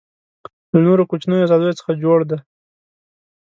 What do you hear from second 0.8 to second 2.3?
نورو کوچنیو آزادیو څخه جوړ